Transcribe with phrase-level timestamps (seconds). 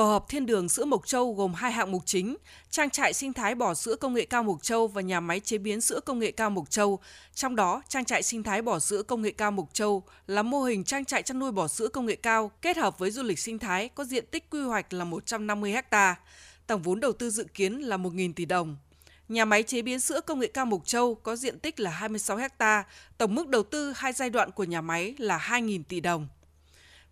[0.00, 2.36] Tổ hợp Thiên đường sữa Mộc Châu gồm hai hạng mục chính,
[2.70, 5.58] trang trại sinh thái bò sữa công nghệ cao Mộc Châu và nhà máy chế
[5.58, 6.98] biến sữa công nghệ cao Mộc Châu.
[7.34, 10.62] Trong đó, trang trại sinh thái bò sữa công nghệ cao Mộc Châu là mô
[10.62, 13.38] hình trang trại chăn nuôi bò sữa công nghệ cao kết hợp với du lịch
[13.38, 16.20] sinh thái có diện tích quy hoạch là 150 ha.
[16.66, 18.76] Tổng vốn đầu tư dự kiến là 1.000 tỷ đồng.
[19.28, 22.36] Nhà máy chế biến sữa công nghệ cao Mộc Châu có diện tích là 26
[22.58, 22.84] ha,
[23.18, 26.28] tổng mức đầu tư hai giai đoạn của nhà máy là 2.000 tỷ đồng.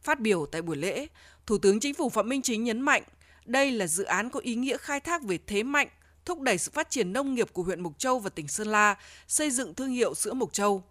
[0.02, 1.06] Phát biểu tại buổi lễ,
[1.48, 3.02] Thủ tướng Chính phủ Phạm Minh Chính nhấn mạnh,
[3.44, 5.88] đây là dự án có ý nghĩa khai thác về thế mạnh,
[6.24, 8.96] thúc đẩy sự phát triển nông nghiệp của huyện Mộc Châu và tỉnh Sơn La,
[9.28, 10.82] xây dựng thương hiệu sữa Mộc Châu.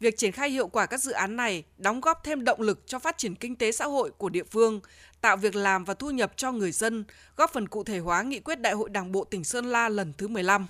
[0.00, 2.98] Việc triển khai hiệu quả các dự án này đóng góp thêm động lực cho
[2.98, 4.80] phát triển kinh tế xã hội của địa phương,
[5.20, 7.04] tạo việc làm và thu nhập cho người dân,
[7.36, 10.12] góp phần cụ thể hóa nghị quyết Đại hội Đảng bộ tỉnh Sơn La lần
[10.18, 10.66] thứ 15.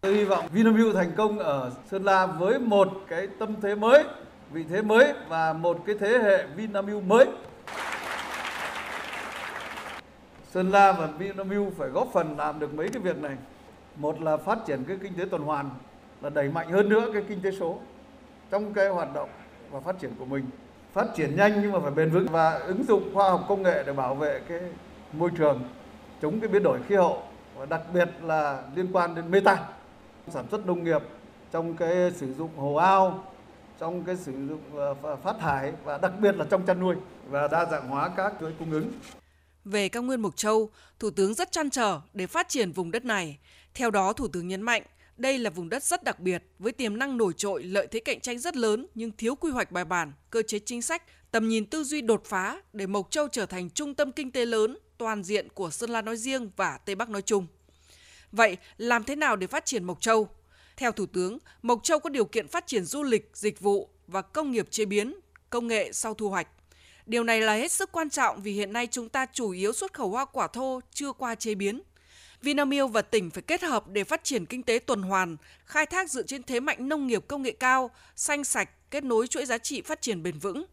[0.00, 4.04] Tôi hy vọng Vinamilk thành công ở Sơn La với một cái tâm thế mới,
[4.52, 7.26] vị thế mới và một cái thế hệ Vinamilk mới.
[10.56, 13.36] Sơn La và Vinamilk phải góp phần làm được mấy cái việc này.
[13.96, 15.70] Một là phát triển cái kinh tế tuần hoàn,
[16.20, 17.78] là đẩy mạnh hơn nữa cái kinh tế số
[18.50, 19.28] trong cái hoạt động
[19.70, 20.44] và phát triển của mình.
[20.92, 23.82] Phát triển nhanh nhưng mà phải bền vững và ứng dụng khoa học công nghệ
[23.86, 24.60] để bảo vệ cái
[25.12, 25.62] môi trường,
[26.22, 27.22] chống cái biến đổi khí hậu
[27.56, 29.68] và đặc biệt là liên quan đến meta
[30.28, 31.02] sản xuất nông nghiệp
[31.52, 33.24] trong cái sử dụng hồ ao
[33.78, 34.60] trong cái sử dụng
[35.02, 36.96] ờ, phát thải và đặc biệt là trong chăn nuôi
[37.28, 38.90] và đa dạng hóa các chuỗi cung ứng.
[39.66, 43.04] Về cao nguyên Mộc Châu, Thủ tướng rất chăn trở để phát triển vùng đất
[43.04, 43.38] này.
[43.74, 44.82] Theo đó, Thủ tướng nhấn mạnh,
[45.16, 48.20] đây là vùng đất rất đặc biệt với tiềm năng nổi trội, lợi thế cạnh
[48.20, 51.66] tranh rất lớn nhưng thiếu quy hoạch bài bản, cơ chế chính sách, tầm nhìn
[51.66, 55.22] tư duy đột phá để Mộc Châu trở thành trung tâm kinh tế lớn toàn
[55.22, 57.46] diện của Sơn La nói riêng và Tây Bắc nói chung.
[58.32, 60.28] Vậy, làm thế nào để phát triển Mộc Châu?
[60.76, 64.22] Theo Thủ tướng, Mộc Châu có điều kiện phát triển du lịch, dịch vụ và
[64.22, 65.14] công nghiệp chế biến,
[65.50, 66.48] công nghệ sau thu hoạch.
[67.06, 69.92] Điều này là hết sức quan trọng vì hiện nay chúng ta chủ yếu xuất
[69.92, 71.82] khẩu hoa quả thô chưa qua chế biến.
[72.42, 76.10] Vinamilk và tỉnh phải kết hợp để phát triển kinh tế tuần hoàn, khai thác
[76.10, 79.58] dựa trên thế mạnh nông nghiệp công nghệ cao, xanh sạch, kết nối chuỗi giá
[79.58, 80.64] trị phát triển bền vững.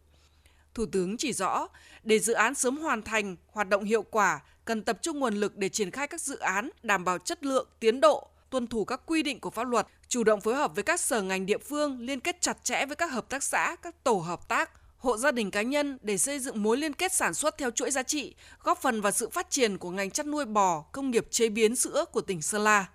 [0.74, 1.68] Thủ tướng chỉ rõ,
[2.02, 5.56] để dự án sớm hoàn thành, hoạt động hiệu quả, cần tập trung nguồn lực
[5.56, 9.00] để triển khai các dự án đảm bảo chất lượng, tiến độ, tuân thủ các
[9.06, 12.00] quy định của pháp luật, chủ động phối hợp với các sở ngành địa phương,
[12.00, 14.70] liên kết chặt chẽ với các hợp tác xã, các tổ hợp tác,
[15.04, 17.90] hộ gia đình cá nhân để xây dựng mối liên kết sản xuất theo chuỗi
[17.90, 21.26] giá trị, góp phần vào sự phát triển của ngành chăn nuôi bò, công nghiệp
[21.30, 22.86] chế biến sữa của tỉnh Sơn La.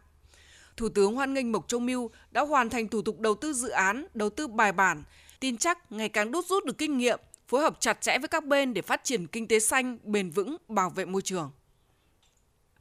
[0.77, 3.69] Thủ tướng hoan nghênh Mộc Châu Mưu đã hoàn thành thủ tục đầu tư dự
[3.69, 5.03] án, đầu tư bài bản,
[5.39, 8.45] tin chắc ngày càng đúc rút được kinh nghiệm, phối hợp chặt chẽ với các
[8.45, 11.51] bên để phát triển kinh tế xanh, bền vững, bảo vệ môi trường.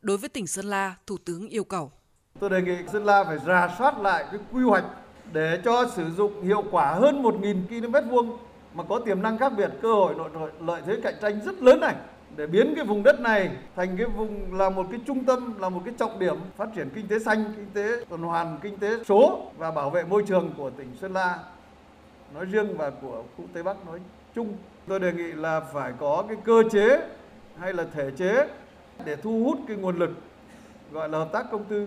[0.01, 1.93] Đối với tỉnh Sơn La, Thủ tướng yêu cầu.
[2.41, 4.85] Tôi đề nghị Sơn La phải rà soát lại cái quy hoạch
[5.33, 8.39] để cho sử dụng hiệu quả hơn 1.000 km vuông
[8.75, 11.81] mà có tiềm năng khác biệt, cơ hội nội lợi thế cạnh tranh rất lớn
[11.81, 11.95] này.
[12.37, 15.69] Để biến cái vùng đất này thành cái vùng là một cái trung tâm là
[15.69, 19.05] một cái trọng điểm phát triển kinh tế xanh, kinh tế tuần hoàn, kinh tế
[19.05, 21.39] số và bảo vệ môi trường của tỉnh Sơn La
[22.35, 24.01] nói riêng và của khu Tây Bắc nói
[24.35, 24.57] chung.
[24.89, 27.01] Tôi đề nghị là phải có cái cơ chế
[27.59, 28.49] hay là thể chế
[29.05, 30.11] để thu hút cái nguồn lực
[30.93, 31.87] gọi là hợp tác công tư.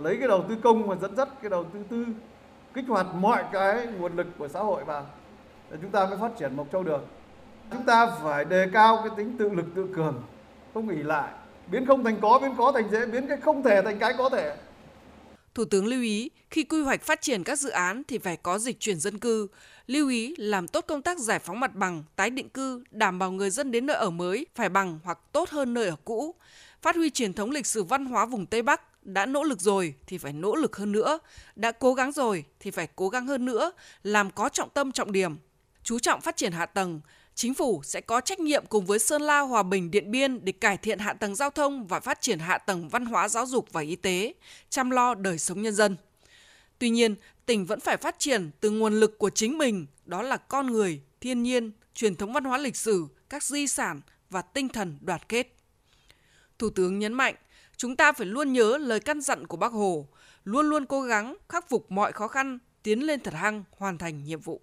[0.00, 2.06] Lấy cái đầu tư công và dẫn dắt cái đầu tư tư
[2.74, 5.06] kích hoạt mọi cái nguồn lực của xã hội vào
[5.70, 7.06] để chúng ta mới phát triển Mộc Châu được.
[7.70, 10.22] Chúng ta phải đề cao cái tính tự lực tự cường,
[10.74, 11.32] không nghỉ lại,
[11.70, 14.28] biến không thành có, biến có thành dễ, biến cái không thể thành cái có
[14.28, 14.56] thể.
[15.54, 18.58] Thủ tướng lưu ý, khi quy hoạch phát triển các dự án thì phải có
[18.58, 19.46] dịch chuyển dân cư,
[19.86, 23.30] lưu ý làm tốt công tác giải phóng mặt bằng, tái định cư, đảm bảo
[23.30, 26.34] người dân đến nơi ở mới phải bằng hoặc tốt hơn nơi ở cũ,
[26.82, 29.94] phát huy truyền thống lịch sử văn hóa vùng Tây Bắc, đã nỗ lực rồi
[30.06, 31.18] thì phải nỗ lực hơn nữa,
[31.56, 35.12] đã cố gắng rồi thì phải cố gắng hơn nữa, làm có trọng tâm trọng
[35.12, 35.36] điểm,
[35.84, 37.00] chú trọng phát triển hạ tầng,
[37.34, 40.52] chính phủ sẽ có trách nhiệm cùng với Sơn La, Hòa Bình, Điện Biên để
[40.52, 43.68] cải thiện hạ tầng giao thông và phát triển hạ tầng văn hóa giáo dục
[43.72, 44.34] và y tế,
[44.70, 45.96] chăm lo đời sống nhân dân.
[46.78, 47.14] Tuy nhiên,
[47.46, 51.00] tỉnh vẫn phải phát triển từ nguồn lực của chính mình, đó là con người,
[51.20, 55.20] thiên nhiên, truyền thống văn hóa lịch sử, các di sản và tinh thần đoàn
[55.28, 55.56] kết.
[56.58, 57.34] Thủ tướng nhấn mạnh,
[57.76, 60.08] chúng ta phải luôn nhớ lời căn dặn của Bác Hồ,
[60.44, 64.24] luôn luôn cố gắng khắc phục mọi khó khăn, tiến lên thật hăng, hoàn thành
[64.24, 64.60] nhiệm vụ.